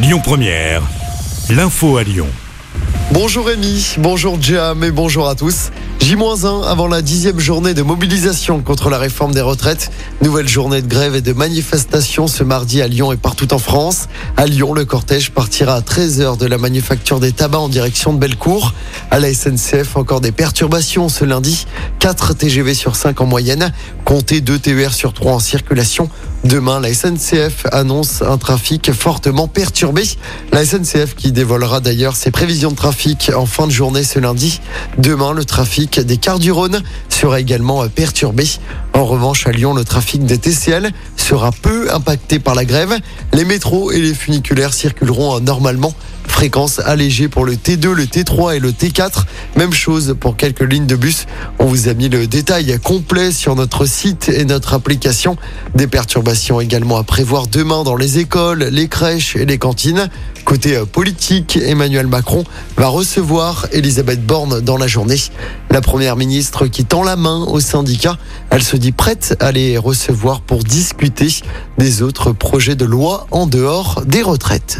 Lyon 0.00 0.20
Première, 0.22 0.82
l'info 1.50 1.96
à 1.96 2.04
Lyon. 2.04 2.28
Bonjour 3.10 3.46
Rémi, 3.46 3.96
bonjour 3.98 4.40
Jam 4.40 4.84
et 4.84 4.92
bonjour 4.92 5.28
à 5.28 5.34
tous. 5.34 5.72
J-1 5.98 6.64
avant 6.64 6.86
la 6.86 7.02
dixième 7.02 7.40
journée 7.40 7.74
de 7.74 7.82
mobilisation 7.82 8.60
contre 8.60 8.90
la 8.90 8.98
réforme 8.98 9.34
des 9.34 9.40
retraites. 9.40 9.90
Nouvelle 10.22 10.48
journée 10.48 10.82
de 10.82 10.86
grève 10.86 11.16
et 11.16 11.20
de 11.20 11.32
manifestation 11.32 12.28
ce 12.28 12.44
mardi 12.44 12.80
à 12.80 12.86
Lyon 12.86 13.12
et 13.12 13.16
partout 13.16 13.52
en 13.52 13.58
France. 13.58 14.08
À 14.36 14.46
Lyon, 14.46 14.72
le 14.72 14.84
cortège 14.84 15.32
partira 15.32 15.74
à 15.74 15.80
13h 15.80 16.38
de 16.38 16.46
la 16.46 16.58
manufacture 16.58 17.18
des 17.18 17.32
tabacs 17.32 17.60
en 17.60 17.68
direction 17.68 18.12
de 18.12 18.18
Bellecour. 18.18 18.74
À 19.10 19.18
la 19.18 19.34
SNCF, 19.34 19.96
encore 19.96 20.20
des 20.20 20.32
perturbations 20.32 21.08
ce 21.08 21.24
lundi. 21.24 21.66
4 21.98 22.34
TGV 22.34 22.72
sur 22.72 22.94
5 22.94 23.20
en 23.20 23.26
moyenne. 23.26 23.72
Comptez 24.04 24.40
2 24.40 24.60
TER 24.60 24.94
sur 24.94 25.12
3 25.12 25.32
en 25.32 25.40
circulation. 25.40 26.08
Demain, 26.44 26.78
la 26.80 26.94
SNCF 26.94 27.66
annonce 27.72 28.22
un 28.22 28.38
trafic 28.38 28.92
fortement 28.92 29.48
perturbé. 29.48 30.04
La 30.52 30.64
SNCF 30.64 31.14
qui 31.16 31.32
dévoilera 31.32 31.80
d'ailleurs 31.80 32.14
ses 32.14 32.30
prévisions 32.30 32.70
de 32.70 32.76
trafic 32.76 33.32
en 33.34 33.44
fin 33.44 33.66
de 33.66 33.72
journée 33.72 34.04
ce 34.04 34.20
lundi. 34.20 34.60
Demain, 34.98 35.32
le 35.32 35.44
trafic 35.44 35.98
des 35.98 36.16
cars 36.16 36.38
du 36.38 36.52
Rhône 36.52 36.80
sera 37.08 37.40
également 37.40 37.86
perturbé. 37.88 38.46
En 38.94 39.04
revanche, 39.04 39.46
à 39.46 39.50
Lyon, 39.50 39.74
le 39.74 39.84
trafic 39.84 40.24
des 40.24 40.38
TCL 40.38 40.92
sera 41.16 41.50
peu 41.50 41.92
impacté 41.92 42.38
par 42.38 42.54
la 42.54 42.64
grève. 42.64 42.96
Les 43.32 43.44
métros 43.44 43.90
et 43.90 44.00
les 44.00 44.14
funiculaires 44.14 44.74
circuleront 44.74 45.40
normalement 45.40 45.92
Fréquence 46.38 46.78
allégée 46.78 47.26
pour 47.26 47.44
le 47.44 47.56
T2, 47.56 47.90
le 47.90 48.04
T3 48.04 48.54
et 48.54 48.60
le 48.60 48.70
T4. 48.70 49.24
Même 49.56 49.72
chose 49.72 50.14
pour 50.20 50.36
quelques 50.36 50.60
lignes 50.60 50.86
de 50.86 50.94
bus. 50.94 51.26
On 51.58 51.64
vous 51.64 51.88
a 51.88 51.94
mis 51.94 52.08
le 52.08 52.28
détail 52.28 52.78
complet 52.80 53.32
sur 53.32 53.56
notre 53.56 53.86
site 53.86 54.28
et 54.28 54.44
notre 54.44 54.72
application. 54.72 55.36
Des 55.74 55.88
perturbations 55.88 56.60
également 56.60 56.96
à 56.96 57.02
prévoir 57.02 57.48
demain 57.48 57.82
dans 57.82 57.96
les 57.96 58.18
écoles, 58.20 58.68
les 58.70 58.86
crèches 58.86 59.34
et 59.34 59.46
les 59.46 59.58
cantines. 59.58 60.10
Côté 60.44 60.76
euh, 60.76 60.84
politique, 60.84 61.56
Emmanuel 61.60 62.06
Macron 62.06 62.44
va 62.76 62.86
recevoir 62.86 63.66
Elisabeth 63.72 64.24
Borne 64.24 64.60
dans 64.60 64.76
la 64.76 64.86
journée. 64.86 65.20
La 65.72 65.80
première 65.80 66.14
ministre 66.14 66.68
qui 66.68 66.84
tend 66.84 67.02
la 67.02 67.16
main 67.16 67.46
aux 67.48 67.58
syndicats, 67.58 68.16
elle 68.50 68.62
se 68.62 68.76
dit 68.76 68.92
prête 68.92 69.36
à 69.40 69.50
les 69.50 69.76
recevoir 69.76 70.42
pour 70.42 70.62
discuter 70.62 71.34
des 71.78 72.02
autres 72.02 72.30
projets 72.30 72.76
de 72.76 72.84
loi 72.84 73.26
en 73.32 73.48
dehors 73.48 74.04
des 74.06 74.22
retraites. 74.22 74.78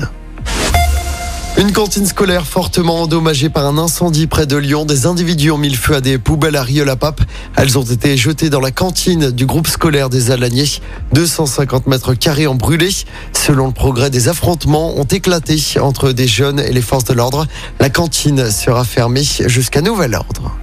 Une 1.59 1.73
cantine 1.73 2.07
scolaire 2.07 2.47
fortement 2.47 3.03
endommagée 3.03 3.49
par 3.49 3.67
un 3.67 3.79
incendie 3.79 4.29
près 4.29 4.47
de 4.47 4.57
Lyon. 4.57 4.85
Des 4.85 5.07
individus 5.07 5.51
ont 5.51 5.59
mis 5.59 5.71
le 5.71 5.77
feu 5.77 5.97
à 5.97 6.01
des 6.01 6.17
poubelles 6.17 6.55
à 6.55 6.63
Rieux-la-Pape. 6.63 7.21
Elles 7.57 7.77
ont 7.77 7.83
été 7.83 8.17
jetées 8.17 8.49
dans 8.49 8.61
la 8.61 8.71
cantine 8.71 9.33
du 9.33 9.45
groupe 9.45 9.67
scolaire 9.67 10.09
des 10.09 10.31
Alaniers. 10.31 10.81
250 11.15 11.89
mètres 11.89 12.15
carrés 12.15 12.47
ont 12.47 12.55
brûlé. 12.55 12.91
Selon 13.33 13.67
le 13.67 13.73
progrès, 13.73 14.09
des 14.09 14.29
affrontements 14.29 14.97
ont 14.97 15.05
éclaté 15.05 15.61
entre 15.81 16.13
des 16.13 16.29
jeunes 16.29 16.61
et 16.61 16.71
les 16.71 16.81
forces 16.81 17.07
de 17.07 17.15
l'ordre. 17.15 17.49
La 17.81 17.91
cantine 17.91 18.53
sera 18.53 18.85
fermée 18.85 19.25
jusqu'à 19.25 19.81
nouvel 19.81 20.15
ordre. 20.15 20.57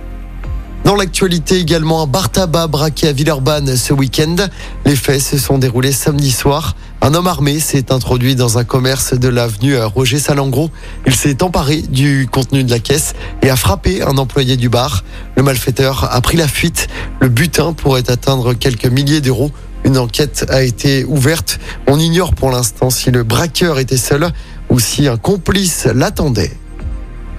Dans 0.85 0.95
l'actualité 0.95 1.57
également, 1.57 2.03
un 2.03 2.05
bar 2.05 2.29
tabac 2.29 2.67
braqué 2.67 3.07
à 3.07 3.11
Villeurbanne 3.11 3.75
ce 3.75 3.91
week-end. 3.91 4.35
Les 4.85 4.95
faits 4.95 5.19
se 5.19 5.39
sont 5.39 5.57
déroulés 5.57 5.91
samedi 5.91 6.29
soir. 6.29 6.75
Un 7.01 7.15
homme 7.15 7.25
armé 7.25 7.59
s'est 7.59 7.91
introduit 7.91 8.35
dans 8.35 8.59
un 8.59 8.63
commerce 8.63 9.15
de 9.15 9.27
l'avenue 9.27 9.79
Roger 9.79 10.19
Salengro. 10.19 10.69
Il 11.07 11.15
s'est 11.15 11.41
emparé 11.41 11.81
du 11.81 12.27
contenu 12.31 12.63
de 12.63 12.69
la 12.69 12.77
caisse 12.77 13.15
et 13.41 13.49
a 13.49 13.55
frappé 13.55 14.03
un 14.03 14.19
employé 14.19 14.57
du 14.57 14.69
bar. 14.69 15.03
Le 15.35 15.41
malfaiteur 15.41 16.07
a 16.13 16.21
pris 16.21 16.37
la 16.37 16.47
fuite. 16.47 16.87
Le 17.19 17.29
butin 17.29 17.73
pourrait 17.73 18.11
atteindre 18.11 18.53
quelques 18.53 18.85
milliers 18.85 19.21
d'euros. 19.21 19.49
Une 19.85 19.97
enquête 19.97 20.45
a 20.49 20.61
été 20.61 21.03
ouverte. 21.03 21.59
On 21.87 21.99
ignore 21.99 22.35
pour 22.35 22.51
l'instant 22.51 22.91
si 22.91 23.09
le 23.09 23.23
braqueur 23.23 23.79
était 23.79 23.97
seul 23.97 24.29
ou 24.69 24.79
si 24.79 25.07
un 25.07 25.17
complice 25.17 25.87
l'attendait. 25.95 26.51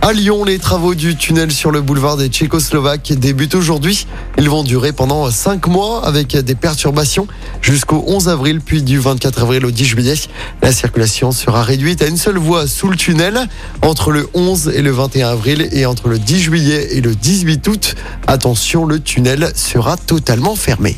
À 0.07 0.13
Lyon, 0.13 0.45
les 0.45 0.61
travaux 0.61 0.95
du 0.95 1.17
tunnel 1.17 1.51
sur 1.51 1.73
le 1.73 1.81
boulevard 1.81 2.17
des 2.17 2.29
Tchécoslovaques 2.29 3.13
débutent 3.15 3.57
aujourd'hui. 3.57 4.07
Ils 4.39 4.49
vont 4.49 4.63
durer 4.63 4.93
pendant 4.93 5.29
5 5.29 5.67
mois 5.67 6.07
avec 6.07 6.37
des 6.37 6.55
perturbations 6.55 7.27
jusqu'au 7.61 8.05
11 8.07 8.29
avril, 8.29 8.61
puis 8.61 8.85
du 8.85 9.01
24 9.01 9.43
avril 9.43 9.67
au 9.67 9.73
10 9.73 9.85
juillet. 9.85 10.15
La 10.63 10.71
circulation 10.71 11.33
sera 11.33 11.65
réduite 11.65 12.03
à 12.03 12.07
une 12.07 12.19
seule 12.19 12.39
voie 12.39 12.69
sous 12.69 12.87
le 12.87 12.95
tunnel 12.95 13.49
entre 13.83 14.13
le 14.13 14.29
11 14.33 14.69
et 14.77 14.83
le 14.83 14.93
21 14.93 15.31
avril 15.31 15.69
et 15.73 15.87
entre 15.87 16.07
le 16.07 16.21
10 16.21 16.39
juillet 16.39 16.87
et 16.93 17.01
le 17.01 17.17
18 17.17 17.67
août. 17.67 17.97
Attention, 18.29 18.87
le 18.87 19.01
tunnel 19.01 19.51
sera 19.57 19.97
totalement 19.97 20.55
fermé. 20.55 20.97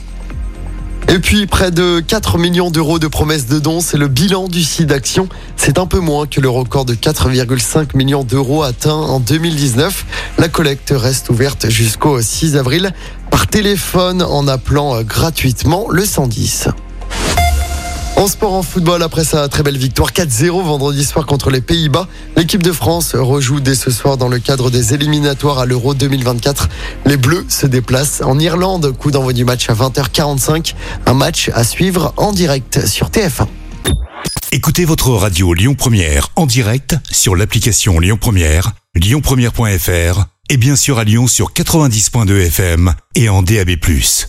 Et 1.11 1.21
puis, 1.21 1.47
près 1.47 1.71
de 1.71 2.01
4 2.01 2.37
millions 2.37 2.71
d'euros 2.71 2.99
de 2.99 3.07
promesses 3.07 3.47
de 3.47 3.59
dons, 3.59 3.81
c'est 3.81 3.97
le 3.97 4.09
bilan 4.09 4.47
du 4.47 4.63
site 4.63 4.89
d'action. 4.89 5.29
C'est 5.57 5.79
un 5.79 5.87
peu 5.87 6.01
moins 6.01 6.27
que 6.27 6.41
le 6.41 6.51
record 6.51 6.85
de 6.85 6.95
4,5 6.95 7.97
millions 7.97 8.25
d'euros 8.25 8.63
atteint 8.63 8.93
en 8.93 9.19
2019. 9.19 10.05
La 10.37 10.49
collecte 10.49 10.93
reste 10.95 11.31
ouverte 11.31 11.71
jusqu'au 11.71 12.21
6 12.21 12.57
avril 12.57 12.93
par 13.31 13.47
téléphone 13.47 14.23
en 14.23 14.47
appelant 14.49 15.03
gratuitement 15.03 15.87
le 15.89 16.05
110. 16.05 16.69
En 18.19 18.27
sport, 18.27 18.55
en 18.55 18.65
football, 18.65 19.05
après 19.05 19.23
sa 19.23 19.49
très 19.49 19.63
belle 19.63 19.79
victoire 19.79 20.11
4-0 20.11 20.65
vendredi 20.65 21.05
soir 21.05 21.25
contre 21.25 21.51
les 21.51 21.61
Pays-Bas, 21.61 22.09
l'équipe 22.37 22.65
de 22.65 22.73
France 22.73 23.15
rejoue 23.15 23.61
dès 23.61 23.77
ce 23.77 23.93
soir 23.93 24.17
dans 24.17 24.27
le 24.27 24.41
cadre 24.41 24.73
des 24.73 24.93
éliminatoires 24.93 25.61
à 25.61 25.67
l'Euro 25.67 25.95
2024. 25.95 26.69
Les 27.07 27.17
Bleus 27.17 27.47
se 27.49 27.69
déplacent 27.69 28.21
en 28.23 28.37
Irlande. 28.41 28.93
Coup 28.99 29.13
d'envoi 29.13 29.33
du 29.33 29.45
match 29.45 29.71
à 29.71 29.75
20h45. 29.75 30.75
Un 31.07 31.15
match 31.15 31.49
à 31.55 31.63
suivre 31.63 32.13
en 32.17 32.33
direct 32.33 32.85
sur 32.89 33.11
TF1. 33.11 33.47
Écoutez 34.51 34.85
votre 34.85 35.11
radio 35.11 35.55
Lyon 35.55 35.77
Première 35.77 36.31
en 36.35 36.47
direct 36.47 36.97
sur 37.13 37.37
l'application 37.37 38.01
Lyon 38.01 38.19
Première, 38.21 38.73
lyonpremière.fr 38.97 40.25
et 40.51 40.57
bien 40.57 40.75
sûr 40.75 40.99
à 40.99 41.05
Lyon 41.05 41.29
sur 41.29 41.53
90.2 41.53 42.47
FM 42.47 42.95
et 43.15 43.29
en 43.29 43.43
DAB+. 43.43 43.77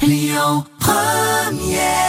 Lyon 0.06 0.64
Première 0.80 2.09